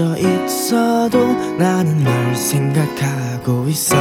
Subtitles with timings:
[0.00, 1.18] 떨어져 있어도
[1.58, 3.96] 나는 널 생각하고 있어.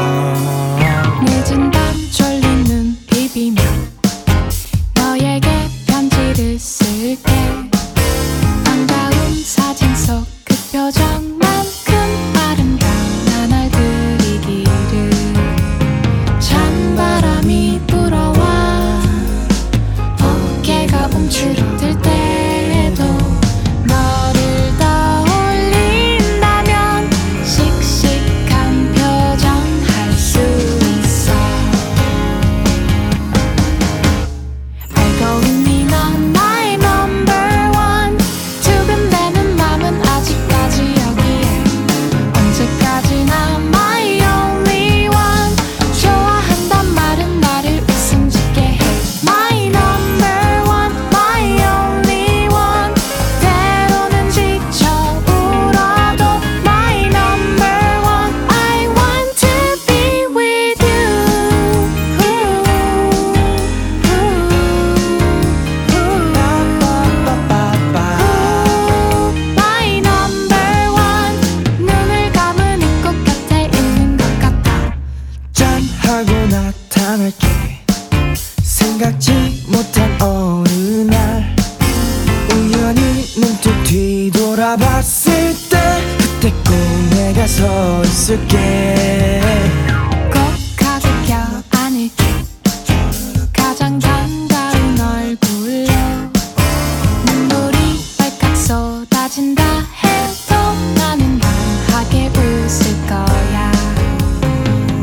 [99.29, 100.55] 빠진다 해도
[100.95, 103.71] 나는 환하게 웃을 거야.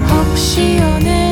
[0.09, 1.26] 혹시 오늘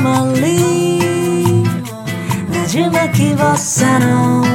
[0.00, 0.34] 마음은
[2.68, 4.47] 저 멀리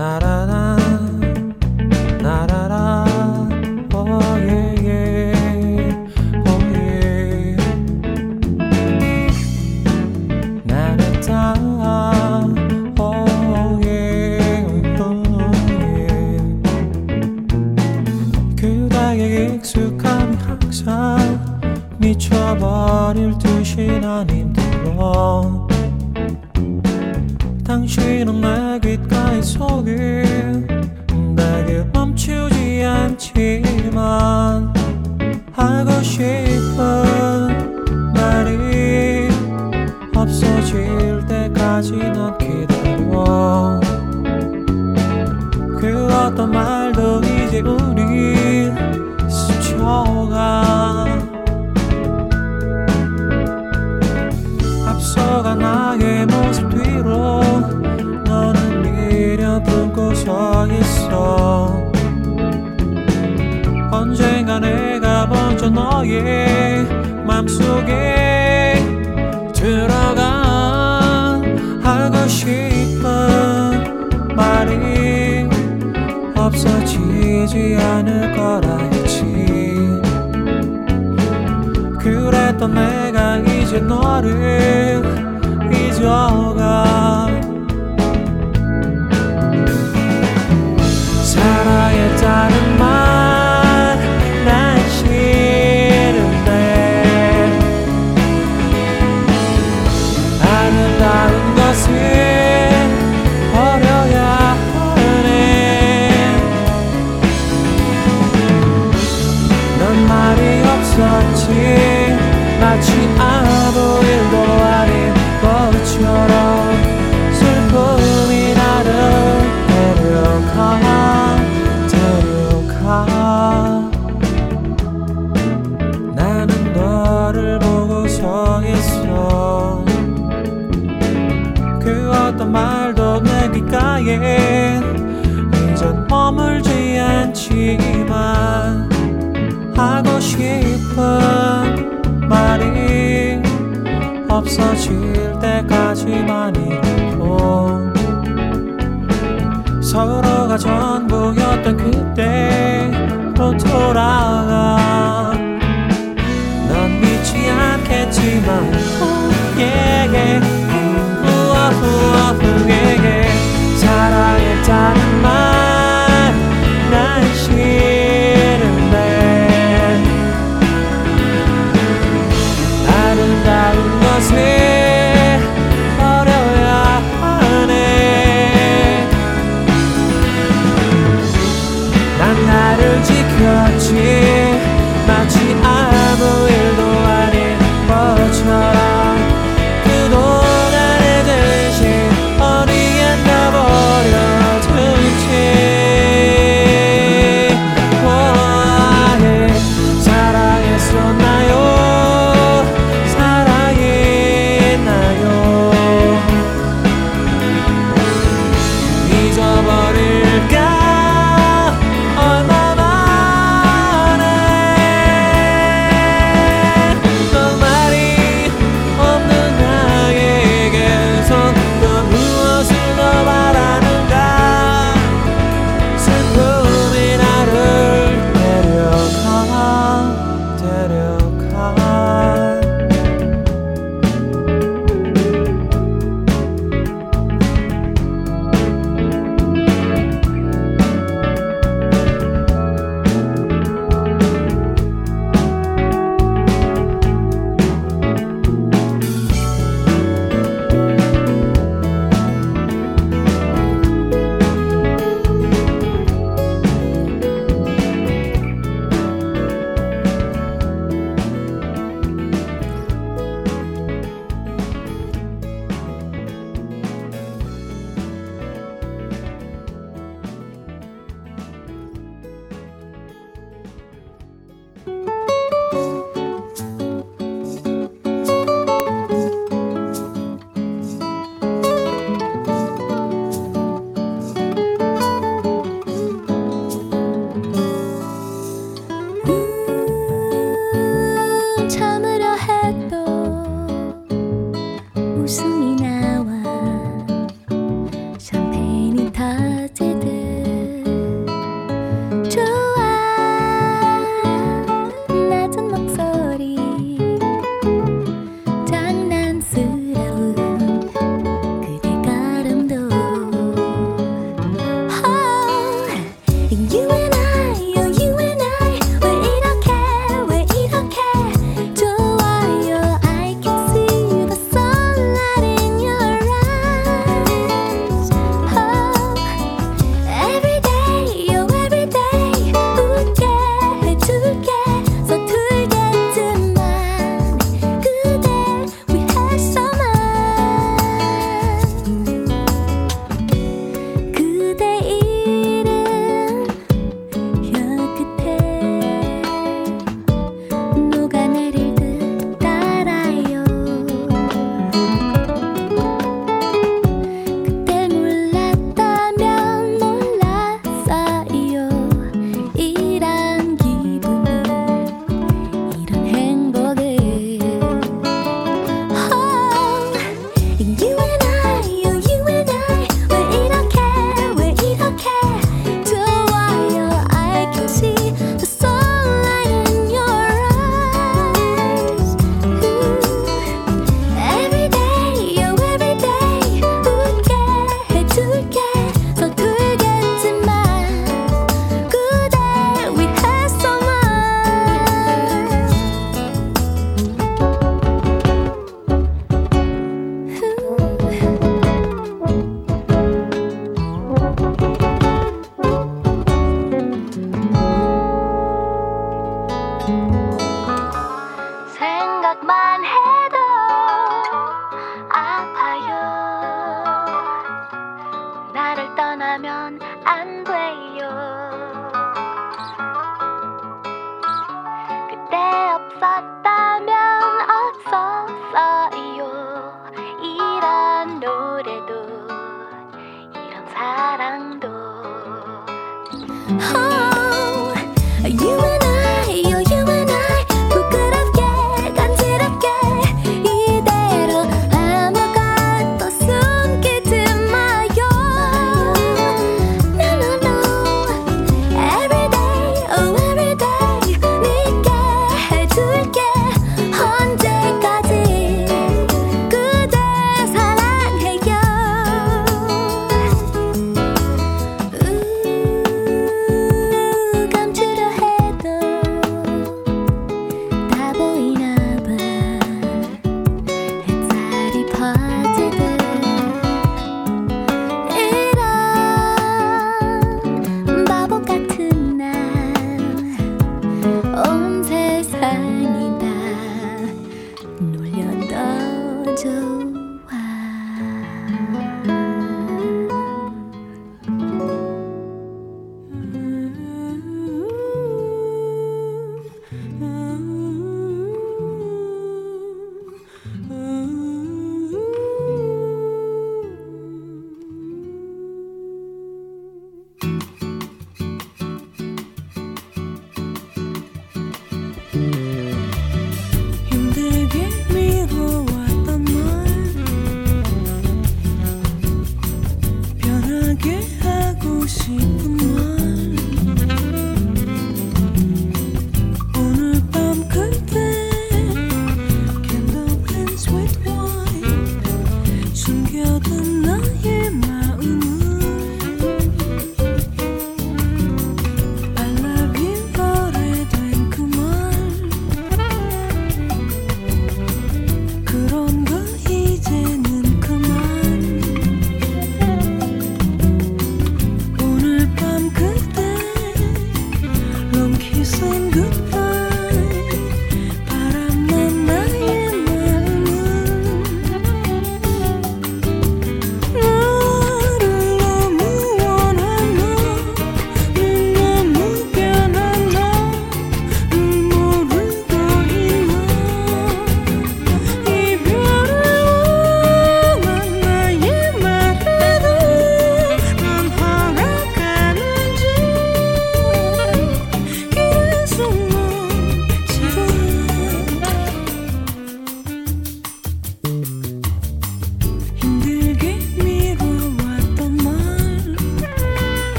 [0.00, 0.29] 나라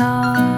[0.00, 0.49] 기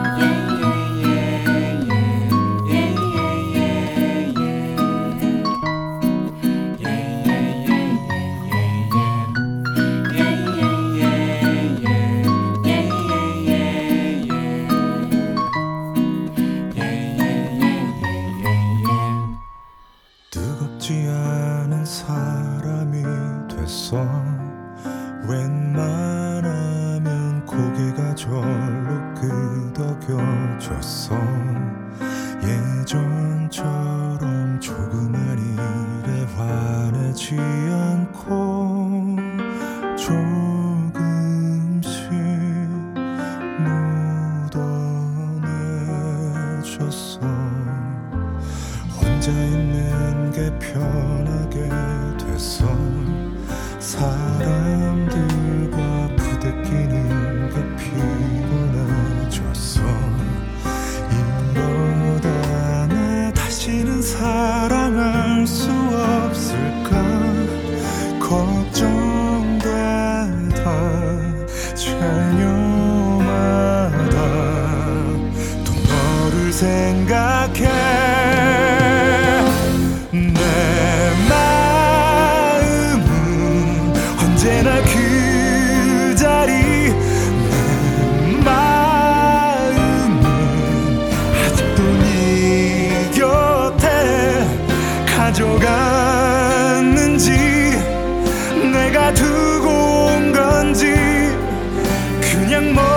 [102.52, 102.91] 그냥 멀어진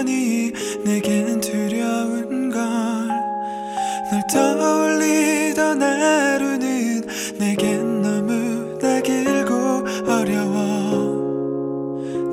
[0.00, 0.52] 시간이
[0.84, 7.02] 내겐 두려운 걸널 떠올리던 하루는
[7.38, 11.20] 내겐 너무나 길고 어려워.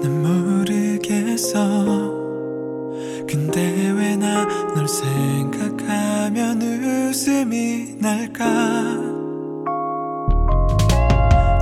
[0.02, 1.58] 난 모르겠어.
[3.28, 8.46] 근데 왜 나 널 생각하면 웃음이 날까?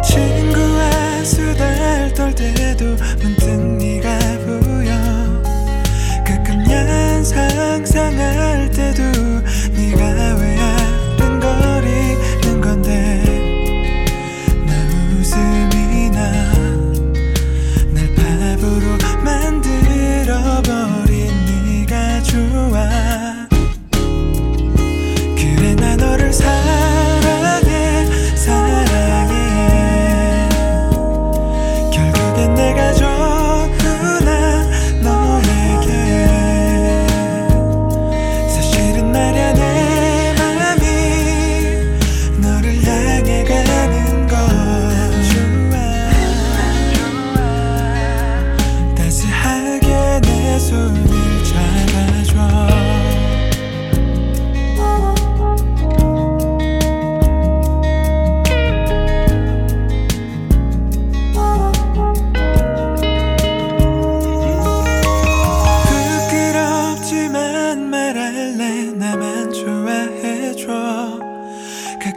[0.04, 2.86] 친구와 수다를 떨 때도
[3.22, 3.65] 문득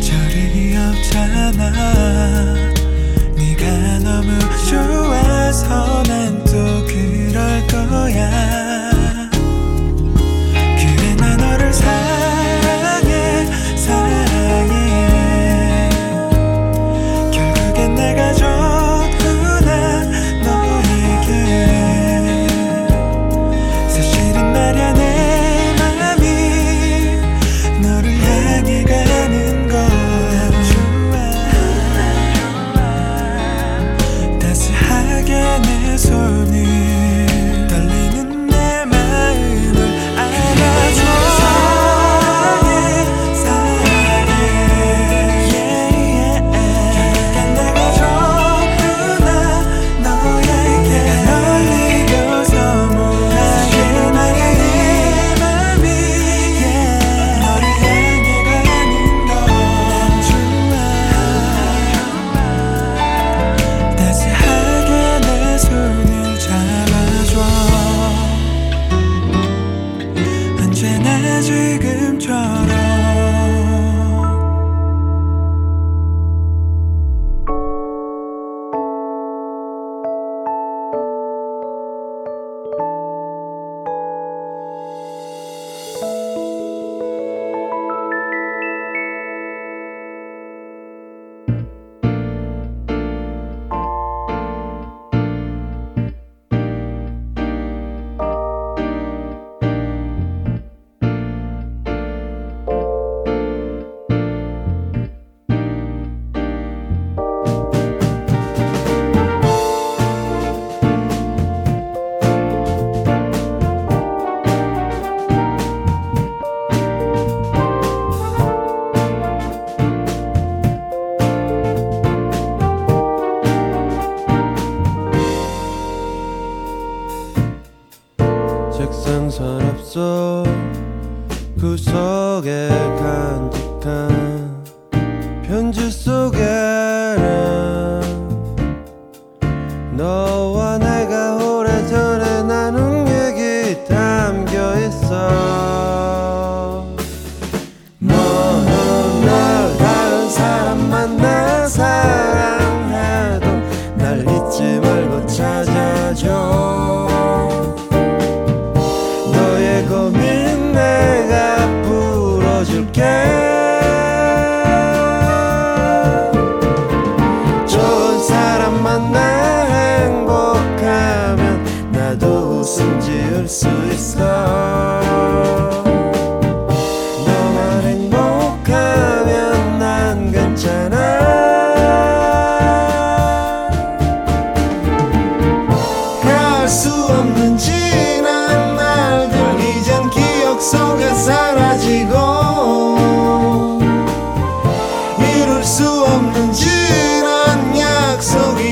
[0.00, 1.72] 저를 귀엽잖아.
[3.34, 4.38] 네가 너무
[4.68, 8.59] 좋아서 난 또 그럴 거야.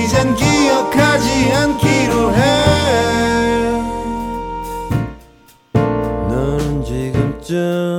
[0.09, 2.41] 이젠 기억하지 않기로 해.
[5.75, 7.99] 너는 지금쯤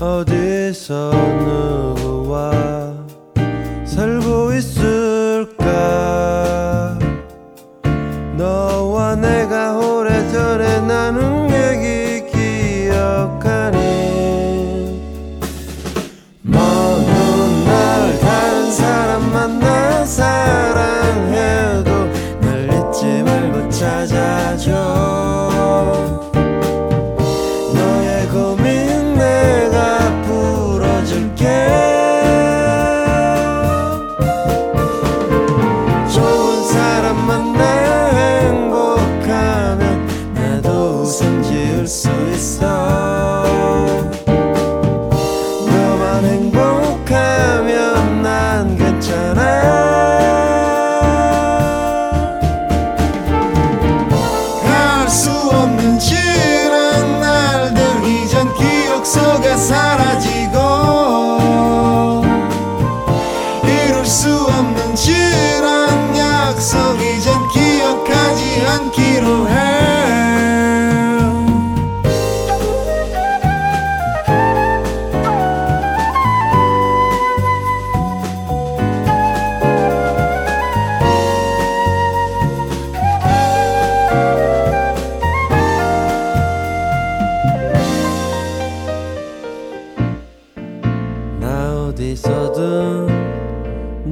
[0.00, 1.75] 어디서 눈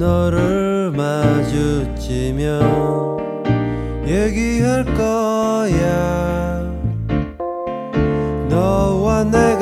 [0.05, 2.45] 너를 마주치면
[4.07, 6.61] 얘기할 거야.
[8.47, 9.54] 너와 내